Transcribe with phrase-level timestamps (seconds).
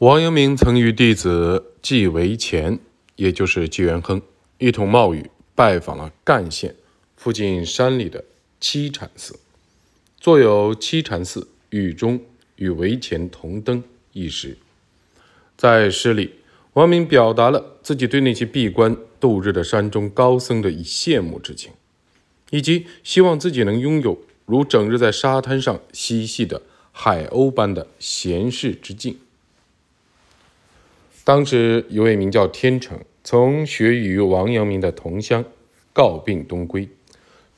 [0.00, 2.78] 王阳明曾与弟子纪维乾，
[3.16, 4.22] 也就是纪元亨，
[4.56, 6.74] 一同冒雨拜访了赣县
[7.16, 8.24] 附近山里的
[8.58, 9.38] 七禅寺，
[10.18, 12.18] 坐有《七禅寺雨中
[12.56, 13.82] 与维乾同登》
[14.14, 14.56] 一时。
[15.58, 16.36] 在诗里，
[16.72, 21.72] 王明表达了自己对那些闭关度日的山中高僧的以羡慕之情，
[22.48, 29.18] 以及希望自己能拥有如整日在沙滩上嬉戏的海鸥般的闲适之境。
[31.30, 35.44] 当时一位名叫天成，从学于王阳明的同乡
[35.92, 36.88] 告病东归，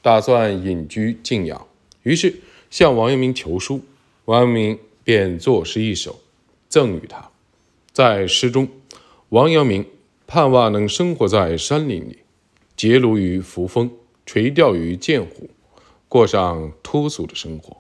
[0.03, 1.67] 打算隐居静养，
[2.03, 2.35] 于是
[2.69, 3.81] 向王阳明求书。
[4.27, 6.21] 王阳明便作诗一首，
[6.69, 7.31] 赠与他。
[7.95, 8.69] 在诗中，
[9.31, 9.87] 王阳明
[10.27, 12.19] 盼望能生活在山林里，
[12.77, 13.91] 结庐于扶风，
[14.27, 15.49] 垂钓于涧湖，
[16.11, 17.79] 过上脱俗的生活。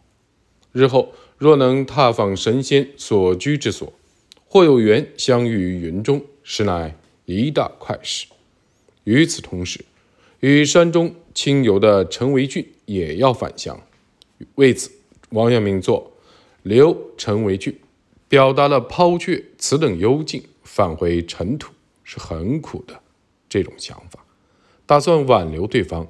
[0.72, 3.92] 日后若能踏访神仙所居之所，
[4.52, 8.26] 或有缘相遇于云中，实乃一大快事。
[9.04, 9.82] 与此同时，
[10.40, 13.80] 与山中亲游的陈维俊也要返乡。
[14.56, 14.90] 为此，
[15.30, 16.12] 王阳明作
[16.64, 17.72] 《留陈维俊》，
[18.28, 21.72] 表达了抛却此等幽静，返回尘土
[22.04, 23.00] 是很苦的
[23.48, 24.22] 这种想法，
[24.84, 26.06] 打算挽留对方。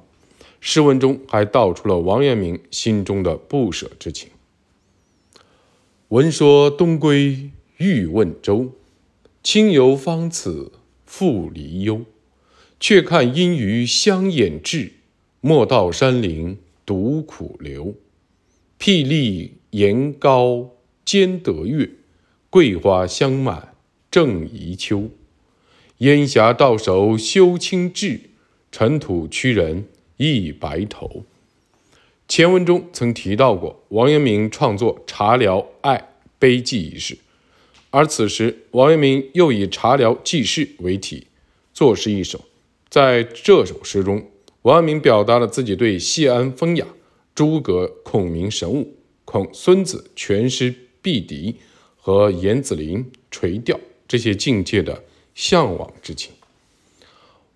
[0.59, 4.29] 诗文中还道出了王阳明心中的不舍之情。
[6.09, 7.51] 闻说东归。
[7.83, 8.71] 欲问舟，
[9.43, 10.71] 亲游方此
[11.05, 12.05] 复离忧。
[12.79, 14.93] 却看阴鱼相掩至，
[15.41, 17.95] 莫道山林独苦留。
[18.79, 20.69] 霹雳岩高
[21.03, 21.89] 兼得月，
[22.49, 23.73] 桂花香满
[24.09, 25.09] 正宜秋。
[25.97, 28.21] 烟霞到手休轻至，
[28.71, 31.25] 尘土屈人亦白头。
[32.29, 36.09] 前文中曾提到过，王阳明创作《茶寮爱
[36.39, 37.17] 碑记》一事。
[37.95, 41.27] 而此时，王阳明又以《茶寮记事》为题
[41.75, 42.41] 作诗一首。
[42.89, 44.31] 在这首诗中，
[44.63, 46.87] 王阳明表达了自己对谢安风雅、
[47.35, 48.95] 诸葛孔明神武、
[49.25, 51.57] 孔孙子全师毕敌
[51.95, 55.03] 和严子陵垂钓这些境界的
[55.35, 56.33] 向往之情。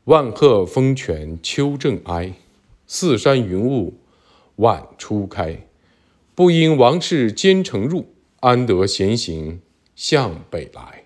[0.03, 2.31] 万壑风泉秋正哀，
[2.86, 3.96] 四山云雾
[4.58, 5.68] 晚初开。
[6.36, 8.06] 不因王室兼程入，
[8.42, 9.62] 安得闲行？
[9.97, 11.06] 向北来，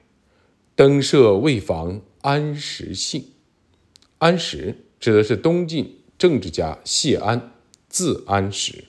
[0.76, 3.32] 登舍未防安石信。
[4.18, 7.54] 安石指的是东晋政治家谢安，
[7.88, 8.84] 字安石。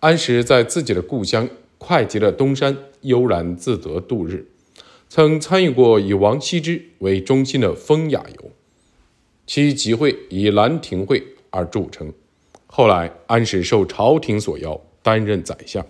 [0.00, 1.48] 安石在自己的故乡
[1.78, 4.46] 会稽的东山悠然自得度日，
[5.08, 8.52] 曾参与过以王羲之为中心的风雅游，
[9.46, 12.12] 其集会以《兰亭会》而著称。
[12.66, 15.86] 后来，安石受朝廷所邀，担任宰相。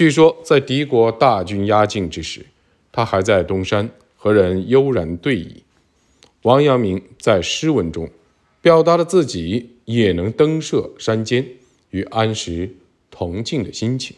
[0.00, 2.46] 据说，在敌国大军压境之时，
[2.90, 5.56] 他还在东山和人悠然对弈。
[6.40, 8.08] 王阳明在诗文中
[8.62, 11.46] 表达了自己也能登涉山间，
[11.90, 12.76] 与安石
[13.10, 14.16] 同境的心情。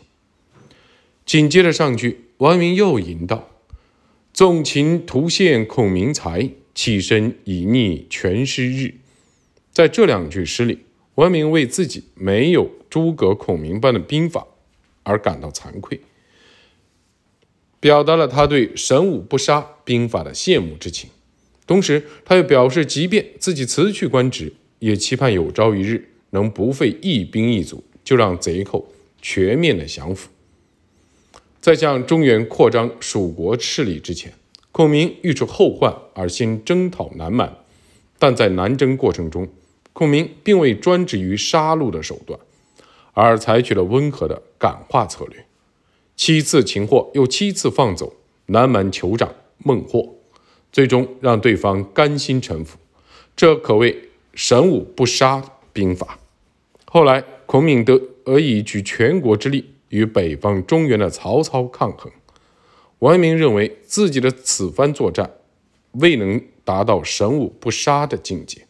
[1.27, 3.51] 紧接着上句，王阳明又吟道
[4.33, 8.95] ：“纵情图献孔明才，弃身以逆全师日。”
[9.75, 10.79] 在这两句诗里，
[11.17, 14.47] 王阳明为自己没有诸葛孔明般的兵法。
[15.03, 16.01] 而感到惭愧，
[17.81, 21.11] 表达了他对神武不杀兵法的羡慕之情。
[21.67, 30.29] 同时，他又表示，即便自己辞去官职，也期盼有朝一日能不费一兵一卒，就让贼寇全面的降服。
[31.61, 34.33] 在向中原扩张蜀国势力之前，
[34.73, 37.57] 孔明欲出后患而先征讨南蛮，
[38.19, 39.49] 但在南征过程中，
[39.93, 42.39] 孔明并未专制于杀戮的手段。
[43.13, 45.47] 而采取了温和的感化策略，
[46.17, 48.15] 七次擒获又七次放走
[48.47, 50.17] 南蛮酋长孟获，
[50.71, 52.79] 最终让对方甘心臣服。
[53.37, 56.19] 这可谓神武不杀兵法。
[56.87, 62.11] 后来，孔明得以举全国之力与北方中原的曹操抗衡。
[62.99, 65.31] 王阳明认为自己的此番作战
[65.93, 68.67] 未能达到神武不杀的境界。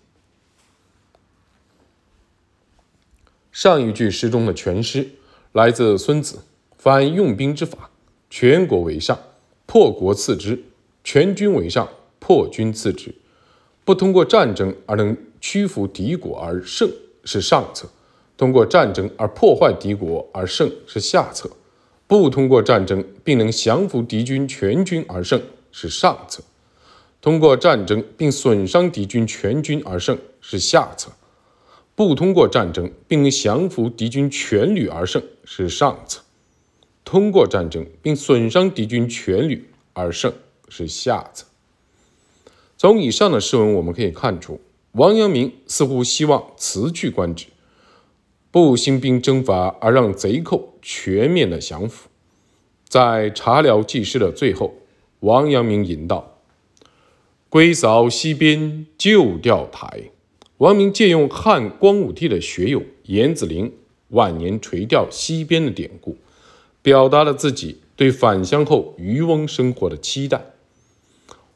[3.52, 5.10] 上一句诗中的全诗
[5.52, 6.38] 来自孙子，
[6.78, 7.90] 凡用兵之法，
[8.30, 9.18] 全国为上，
[9.66, 10.56] 破国次之；
[11.04, 11.86] 全军为上，
[12.18, 13.14] 破军次之。
[13.84, 16.90] 不通过战争而能屈服敌国而胜
[17.24, 17.90] 是上策，
[18.38, 21.50] 通过战争而破坏敌国而胜是下策。
[22.06, 26.42] 不通过战争并能降服敌军全军而胜是上策，
[27.20, 31.12] 通过战争并损伤敌军全军而胜是下策。
[31.94, 36.22] 不通过战争并降服敌军全旅而胜是上策，
[37.04, 40.32] 通过战争并损伤敌军全旅而胜
[40.68, 41.46] 是下策。
[42.78, 44.60] 从以上的诗文我们可以看出，
[44.92, 47.46] 王阳明似乎希望辞去官职，
[48.50, 52.08] 不兴兵征伐，而让贼寇全面的降服。
[52.88, 54.74] 在茶寮记事的最后，
[55.20, 56.38] 王阳明吟道
[57.48, 60.10] ：“归扫西边旧钓台。”
[60.62, 63.72] 王明借用汉光武帝的学友严子陵
[64.10, 66.16] 晚年垂钓西边的典故，
[66.80, 70.52] 表达了自己对返乡后渔翁生活的期待。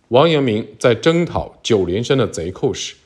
[0.08, 2.96] 王阳明在征讨九连山的贼寇时，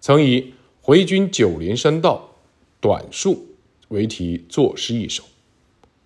[0.00, 2.36] 曾以“回军九连山道
[2.80, 3.48] 短数”
[3.88, 5.24] 为题作诗一首。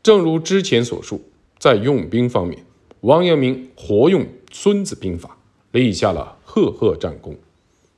[0.02, 1.20] 正如之前所述。
[1.58, 2.64] 在用兵方面，
[3.02, 5.28] 王阳明活用《孙子兵法》，
[5.78, 7.36] 立下了赫赫战功。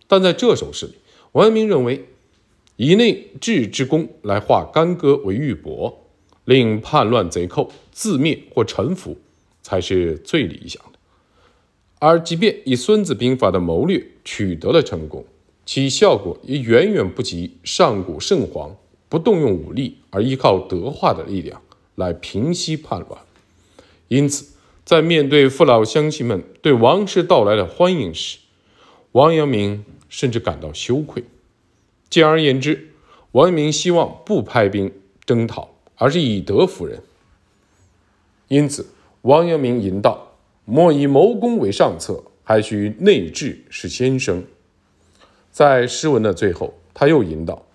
[0.06, 0.92] 但在这首诗里，
[1.34, 2.04] 王阳明认为，
[2.76, 5.92] 以内治之功来化干戈为玉帛，
[6.44, 9.18] 令叛乱贼寇自灭或臣服，
[9.60, 10.98] 才是最理想的。
[11.98, 15.24] 而即便以《孙子兵法》的谋略取得了成功，
[15.66, 18.76] 其效果也远远不及上古圣皇
[19.08, 21.60] 不动用武力而依靠德化的力量
[21.96, 23.20] 来平息叛乱。
[24.06, 24.54] 因此，
[24.84, 28.38] 在面对父老乡亲们对王室到来的欢迎时，
[29.10, 29.84] 王阳明
[30.14, 31.24] 甚至感到羞愧。
[32.08, 32.92] 简而言之，
[33.32, 34.92] 王阳明希望不派兵
[35.24, 37.02] 征讨，而是以德服人。
[38.46, 38.86] 因此，
[39.22, 44.44] 王阳明吟道：“莫以谋攻为上策，还需内治是先生。”
[45.50, 47.66] 在诗文的最后，他又吟道：“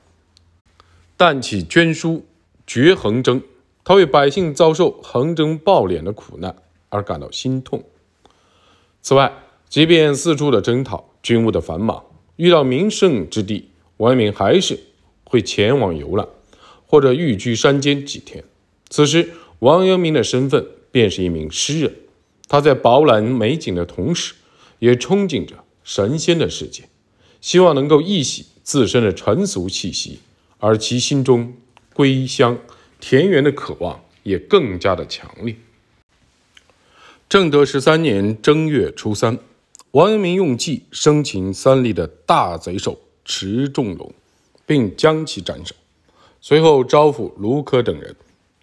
[1.18, 2.26] 但起捐书，
[2.66, 3.44] 绝横征。”
[3.84, 6.56] 他为百姓遭受横征暴敛的苦难
[6.88, 7.84] 而感到心痛。
[9.02, 9.34] 此外，
[9.68, 12.04] 即便四处的征讨、军务的繁忙，
[12.40, 14.80] 遇到名胜之地，王阳明还是
[15.26, 16.26] 会前往游览，
[16.88, 18.42] 或者寓居山间几天。
[18.90, 21.94] 此时，王阳明的身份便是一名诗人。
[22.48, 24.36] 他在饱览美景的同时，
[24.80, 26.84] 也憧憬着神仙的世界，
[27.42, 30.20] 希望能够一洗自身的尘俗气息，
[30.60, 31.54] 而其心中
[31.94, 32.58] 归乡。
[33.02, 35.58] 田园的渴望也更加的强烈。
[37.28, 39.38] 正德十三年正月初三，
[39.94, 44.14] 王阳明用计生擒三立的大贼首池仲龙，
[44.68, 45.74] 并将其斩首。
[46.40, 48.16] 随后招抚卢科等人，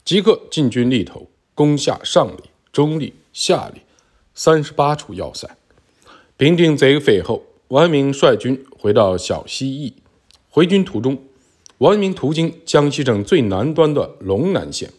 [0.04, 3.80] 即刻进军立头，攻下上里、中里、下里
[4.34, 5.56] 三十八处要塞。
[6.36, 9.94] 平定贼匪后，王阳明率军回到小西驿。
[10.48, 11.18] 回军途中。
[11.78, 14.92] 王阳明途经江西省最南端的龙南县，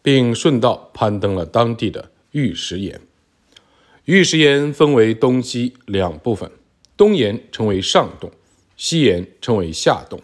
[0.00, 3.00] 并顺道攀登了当地的玉石岩。
[4.04, 6.50] 玉石岩分为东西两部分，
[6.96, 8.30] 东岩称为上洞，
[8.76, 10.20] 西岩称为下洞，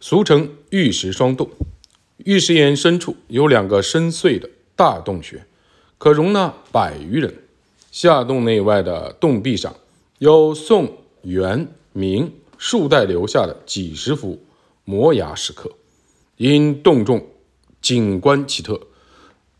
[0.00, 1.50] 俗称玉石双洞。
[2.18, 5.44] 玉石岩深处有两个深邃的大洞穴，
[5.98, 7.34] 可容纳百余人。
[7.90, 9.76] 下洞内外的洞壁上
[10.18, 12.32] 有宋、元、明。
[12.64, 14.40] 数代留下的几十幅
[14.84, 15.72] 摩崖石刻，
[16.36, 17.26] 因洞中
[17.80, 18.80] 景观奇特，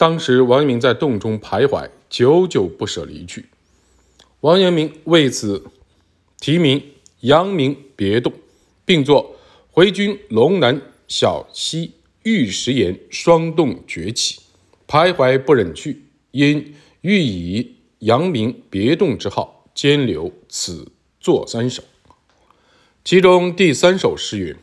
[0.02, 3.46] 当时王阳明在洞中徘徊，久久不舍离去。
[4.40, 5.66] 王阳明为此
[6.40, 6.80] 题名
[7.20, 8.32] 《阳明别洞》，
[8.84, 9.36] 并作
[9.70, 11.92] “回军龙南小溪
[12.24, 14.40] 玉石岩双洞崛起，
[14.88, 16.02] 徘徊不忍去，
[16.32, 20.90] 因欲以阳明别洞之号，兼留此
[21.20, 21.84] 作三首。”
[23.04, 24.56] 其中第三首诗云：“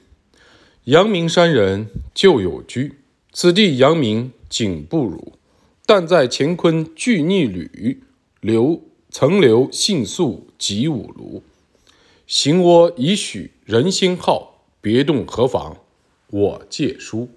[0.83, 2.95] 阳明山人旧有居，
[3.31, 5.33] 此地阳明景不如。
[5.85, 8.03] 但在乾坤俱逆旅，
[8.41, 11.41] 留曾留信宿及五庐。
[12.27, 15.77] 行窝已许人心好，别动何妨？
[16.27, 17.29] 我借书。”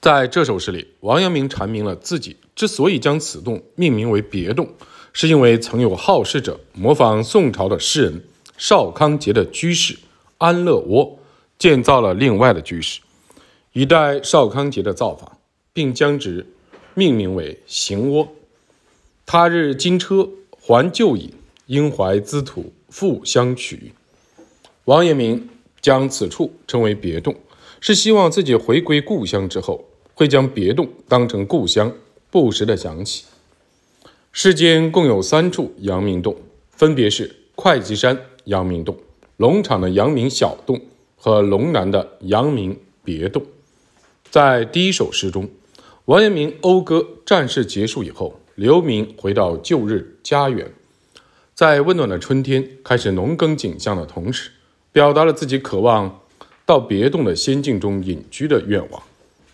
[0.00, 4.70] 在这首诗里，王阳明阐明了自己之所以将此洞命名为别洞，
[5.12, 8.24] 是因为曾有好事者模仿宋朝的诗人。
[8.56, 9.98] 邵康节的居士
[10.36, 11.18] 安乐窝
[11.58, 13.00] 建造了另外的居室，
[13.72, 15.38] 以待少康节的造访，
[15.72, 16.46] 并将之
[16.94, 18.28] 命名为行窝。
[19.24, 21.32] 他日金车还旧隐，
[21.66, 23.92] 应怀兹土复相取。
[24.86, 25.48] 王阳明
[25.80, 27.36] 将此处称为别洞，
[27.80, 29.84] 是希望自己回归故乡之后，
[30.14, 31.92] 会将别洞当成故乡，
[32.30, 33.24] 不时的想起。
[34.32, 36.36] 世间共有三处阳明洞，
[36.70, 38.18] 分别是会稽山。
[38.44, 38.96] 阳明洞、
[39.36, 40.80] 龙场的阳明小洞
[41.14, 43.44] 和龙南的阳明别洞，
[44.30, 45.50] 在第一首诗中，
[46.04, 50.70] 王阳明讴歌战事结束以后，流民回到旧日家园，
[51.52, 54.50] 在温暖的春天开始农耕景象的同时，
[54.92, 56.20] 表达了自己渴望
[56.64, 59.02] 到别洞的仙境中隐居的愿望，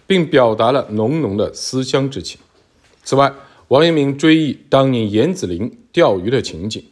[0.06, 2.38] 并表达了浓浓的思乡之情。
[3.02, 3.32] 此外，
[3.68, 6.84] 王阳明追忆当年严子陵钓鱼的情景，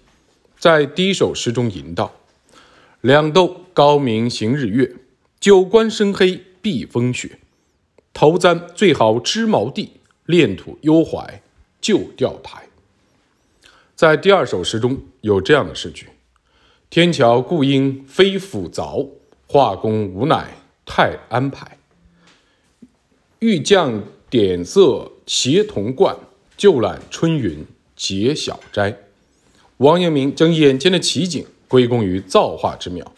[0.58, 2.14] 在第一首诗中吟道
[3.02, 4.90] ：“两斗高明行日月，
[5.38, 7.38] 九关深黑避风雪。
[8.14, 9.90] 头簪最好织毛地，
[10.24, 11.42] 炼土幽怀
[11.82, 12.68] 旧钓台。”
[13.94, 16.08] 在第二首诗中有这样的诗句
[16.88, 19.08] ：“天桥故应非斧凿，
[19.46, 20.56] 画工无乃
[20.86, 21.78] 太安排。
[23.40, 26.16] 欲将点色协同贯，
[26.56, 28.96] 就揽春云结小斋。”
[29.78, 33.12] 王阳明将眼前的奇景归功于造化之妙，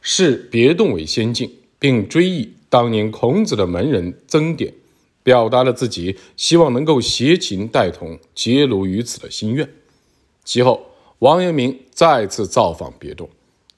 [0.00, 4.74] 视别动为仙境，并追忆当年孔子的门人曾点，
[5.22, 9.72] 表达了自己希望能够携琴带同，结庐于此的心愿。
[10.44, 10.84] 其后，
[11.20, 13.30] 王阳明再次造访别动，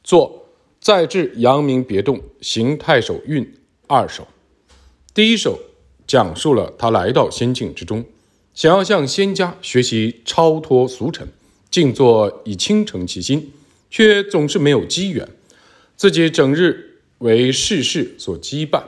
[0.03, 0.47] 作
[0.81, 3.45] 《再至阳明别动行太守运》
[3.87, 4.27] 二首。
[5.13, 5.59] 第一首
[6.07, 8.03] 讲述了他来到仙境之中，
[8.55, 11.29] 想要向仙家学习超脱俗尘，
[11.71, 13.53] 静坐以倾城其心，
[13.91, 15.29] 却总是没有机缘。
[15.97, 18.83] 自己整日为世事所羁绊，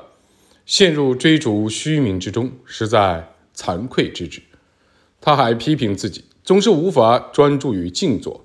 [0.67, 4.43] 陷入追逐虚名之中，实在惭愧之至。
[5.21, 6.25] 他还批评自己。
[6.45, 8.43] 总是无法专注于静坐。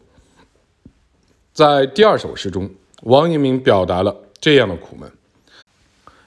[1.53, 2.69] 在第二首诗中，
[3.03, 5.09] 王阳明表达了这样的苦闷：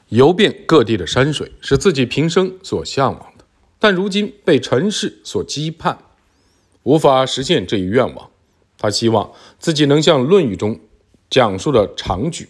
[0.08, 3.44] 游遍各地的山水是自己平生所向往的，
[3.78, 5.98] 但如今被尘世所羁绊，
[6.84, 8.30] 无法实现这一愿望。
[8.78, 10.80] 他希望自己能像《论语》中
[11.28, 12.48] 讲述的长举、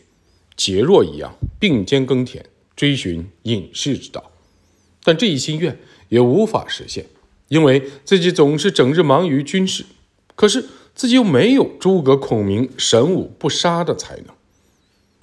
[0.56, 2.44] 桀若一样，并肩耕田，
[2.74, 4.30] 追寻隐士之道。
[5.04, 7.06] 但这一心愿也无法实现。
[7.48, 9.84] 因为自己总是整日忙于军事，
[10.34, 10.64] 可是
[10.96, 14.34] 自己又没有诸葛孔明神武不杀的才能，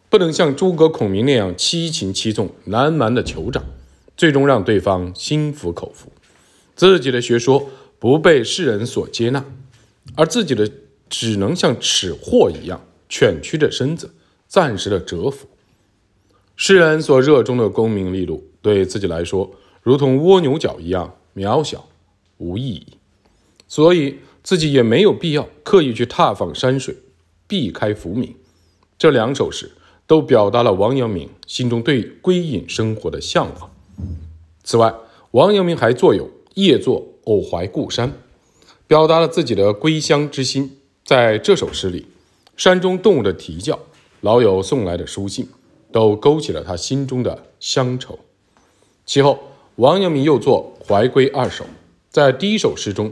[0.10, 3.66] 不能像诸葛孔明那样七擒七纵、南蛮的酋长，
[4.16, 6.14] 最终让对方心服口服，
[6.78, 9.44] 自己的学说不被世人所接纳，
[10.16, 10.72] 而自己的
[11.10, 14.14] 只能像吃货一样蜷曲着身子，
[14.54, 15.48] 暂时的蛰伏。
[16.56, 19.50] 世人所热衷的功名利禄，对自己来说
[19.82, 21.90] 如同蜗牛角一样渺小。
[22.38, 22.86] 无意义，
[23.68, 26.96] 所以自己也没有必要刻意去踏访山水，
[27.48, 28.36] 避开浮名。
[29.00, 29.72] 这两首诗
[30.06, 33.72] 都表达了王阳明心中对归隐生活的向往。
[34.64, 34.94] 此外，
[35.32, 38.10] 王阳明还作有《夜作偶怀故山》，
[38.86, 40.78] 表达了自己的归乡之心。
[41.04, 42.06] 在这首诗里，
[42.56, 43.80] 山中动物的啼叫、
[44.24, 45.50] 老友送来的书信，
[45.92, 48.18] 都勾起了他心中的乡愁。
[49.06, 49.38] 其后，
[49.76, 51.66] 王阳明又作《怀归二首》。
[52.10, 53.12] 在第一首诗中，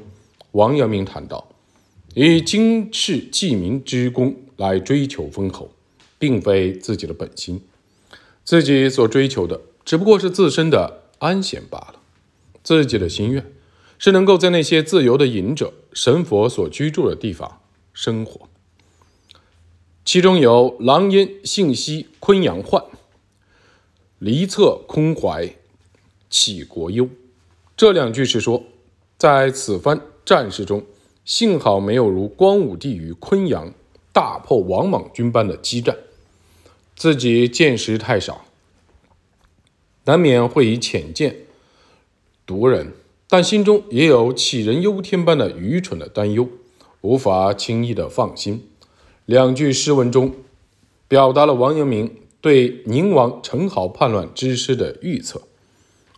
[0.51, 1.49] 王阳明谈到，
[2.13, 5.69] 以经世济民之功来追求封侯，
[6.17, 7.61] 并非自己的本心，
[8.45, 11.95] 自己所追求的只不过是自身的安闲罢了。
[12.63, 13.51] 自己的心愿
[13.97, 17.59] 是能够在那些自由的隐者、神佛所居住的地方
[17.93, 18.47] 生活。
[20.03, 22.83] 其中有“狼烟信息昆阳患，
[24.19, 25.55] 离侧空怀
[26.29, 27.09] 起国忧”
[27.77, 28.63] 这两句是说。
[29.17, 30.83] 在此番战事中，
[31.25, 33.71] 幸好没有如光武帝与昆阳
[34.11, 35.95] 大破王莽军般的激战，
[36.95, 38.43] 自己见识太少，
[40.05, 41.35] 难免会以浅见
[42.47, 42.93] 读人，
[43.29, 46.49] 但心中也有杞人忧天般的愚蠢的担忧，
[47.01, 48.70] 无法轻易的放心。
[49.25, 50.33] 两句诗文中，
[51.07, 55.43] 表达了王阳明对宁王陈豪叛乱之师的预测，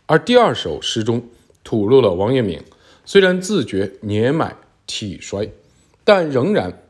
[0.06, 1.28] 而第二首诗中
[1.62, 2.62] 吐露了王阳明。
[3.04, 4.56] 虽然自觉年迈
[4.86, 5.52] 体衰，
[6.04, 6.82] 但仍然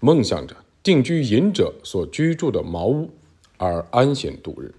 [0.00, 3.10] 梦想着定居隐者所居住的茅屋
[3.56, 4.74] 而安闲度日，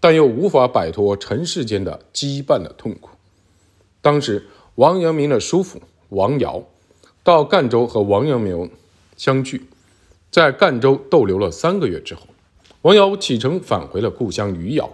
[0.00, 3.10] 但又无法摆脱尘世间的羁绊的痛苦。
[4.02, 6.64] 当时，王阳明的叔父王尧
[7.22, 8.68] 到赣州和王阳明
[9.16, 9.62] 相聚，
[10.34, 12.22] 在赣州逗留了三个月之后，
[12.82, 14.92] 王瑶启程返回了故乡余姚。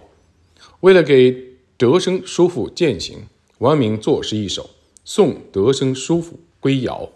[0.81, 1.35] 为了给
[1.77, 3.23] 德生叔父饯行，
[3.57, 4.69] 王阳明作诗一首。
[5.03, 7.09] 送德生叔父归姚。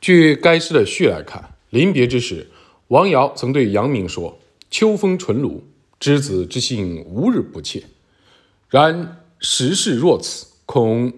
[0.00, 2.46] 据该诗的序来看，临别之时，
[2.86, 4.38] 王瑶曾对阳明说
[4.70, 5.62] ：“秋风纯庐，
[5.98, 7.82] 之子之心无日不切。
[8.68, 11.12] 然时事若此，恐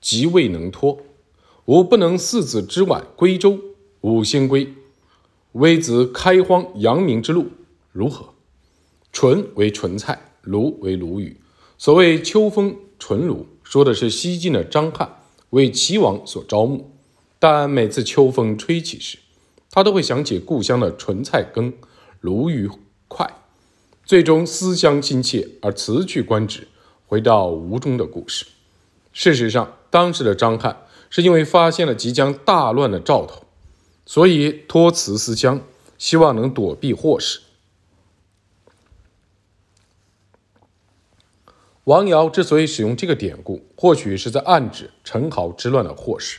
[0.00, 1.00] 即未能托。
[1.64, 3.58] 吾不能四子之晚归州，
[4.02, 4.72] 五星归。
[5.52, 7.48] 微子开荒扬名之路，
[7.90, 8.34] 如何？”
[9.12, 11.40] 纯为纯菜，鲈为鲈鱼。
[11.76, 13.46] 所谓秋风纯鲈。
[13.62, 15.16] 说的是西晋的张翰
[15.48, 16.90] 为齐王所招募，
[17.38, 19.16] 但每次秋风吹起时，
[19.70, 21.72] 他都会想起故乡的纯菜羹、
[22.20, 22.68] 鲈鱼
[23.08, 23.34] 块，
[24.04, 26.68] 最终思乡心切而辞去官职，
[27.06, 28.44] 回到吴中的故事。
[29.14, 33.41] 事实上，当时的张翰是因为发现了即将大乱的兆头，
[34.04, 35.60] 所以托辞思乡，
[35.96, 37.40] 希望能躲避祸事。
[41.84, 46.38] 王瑶之所以使用这个典故，或许是在暗指陈豪之乱的祸事。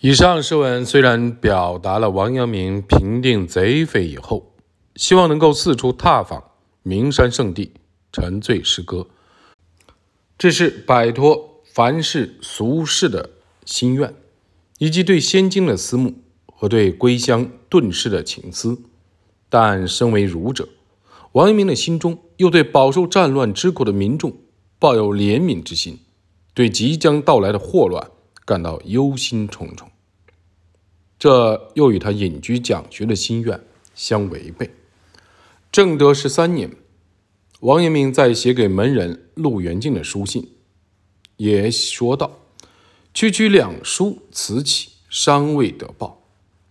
[0.00, 4.52] 以上诗文虽然表达了王阳明平定贼匪以后，
[4.94, 6.52] 希望能够四处踏访
[6.84, 7.72] 名山圣地，
[8.12, 9.08] 沉醉诗歌，
[10.38, 13.30] 这是摆脱凡世俗世的
[13.64, 14.14] 心愿，
[14.78, 16.14] 以及对仙经的思慕
[16.46, 18.80] 和对归乡遁世的情思。
[19.48, 20.68] 但身为儒者，
[21.32, 24.36] 王阳明的心中又对饱受战乱之苦的民众
[24.78, 25.98] 抱有怜悯之心，
[26.54, 28.10] 对即将到来的祸乱。
[28.44, 29.88] 感到忧心忡忡，
[31.18, 33.60] 这又与他隐居讲学的心愿
[33.94, 34.70] 相违背。
[35.70, 36.74] 正德十三年，
[37.60, 40.52] 王阳明在写给门人陆元敬的书信
[41.36, 42.38] 也说道
[43.18, 46.22] ：“区区两书此起，尚未得报，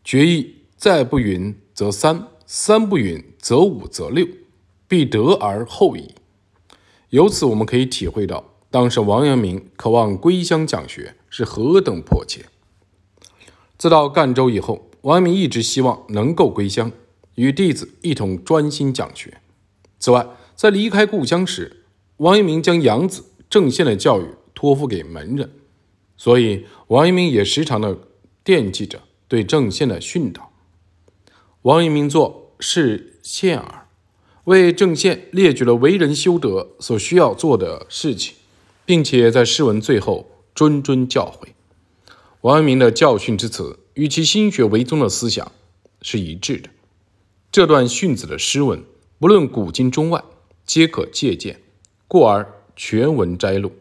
[0.02, 4.26] 决意再不允则三，三不允则五，则六，
[4.88, 6.16] 必得而后已。”
[7.12, 8.54] 由此，我们可以体会到。
[8.72, 12.46] 当时王阳明渴望归乡讲学是何等迫切。
[13.78, 16.90] 自到赣州以后，王阳明一直希望能够归乡，
[17.36, 19.42] 与弟子一同专心讲学。
[20.00, 20.26] 此外，
[20.56, 21.84] 在离开故乡时，
[22.16, 25.52] 王阳明将养子郑宪的教育托付给门人，
[26.18, 27.98] 所以王阳明也时常的
[28.44, 30.52] 惦记着对郑宪的训导。
[31.62, 33.66] 王阳明作《是宪耳》，
[34.44, 38.36] 为郑宪列举了为人修德所需要做的事情。
[38.88, 41.50] 并且在诗文最后谆谆教诲，
[42.40, 45.52] 王阳明的教训之词与其心学为宗的思想
[46.02, 46.70] 是一致的。
[47.52, 48.82] 这段训子的诗文，
[49.20, 50.24] 不论古今中外，
[50.66, 51.60] 皆可借鉴，
[52.08, 53.74] 故而全文摘录。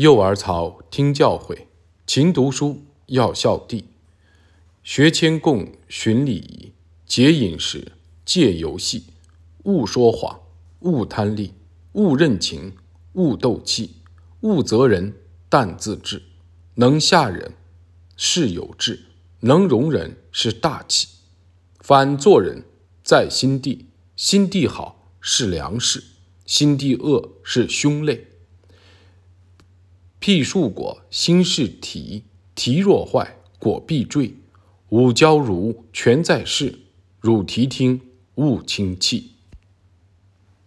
[0.00, 1.66] 幼儿曹听教诲，
[2.06, 3.84] 勤读书要孝弟，
[4.82, 6.72] 学谦恭循礼仪，
[7.04, 7.92] 节饮食
[8.24, 9.04] 戒游戏，
[9.64, 10.40] 勿说谎，
[10.78, 11.52] 勿贪利。
[11.92, 12.72] 勿任情，
[13.12, 13.96] 勿斗气，
[14.40, 15.16] 勿责人，
[15.50, 16.22] 但自治。
[16.76, 17.52] 能下人，
[18.16, 19.00] 是有志；
[19.40, 21.08] 能容人，是大气。
[21.78, 22.64] 反做人，
[23.04, 23.88] 在心地。
[24.16, 26.00] 心地好，是良事；
[26.46, 28.28] 心地恶，是凶类。
[30.20, 34.34] 辟树果，心是体；体若坏，果必坠。
[34.90, 36.80] 吾教汝全在事，
[37.20, 38.02] 汝提听，
[38.34, 39.30] 勿轻弃。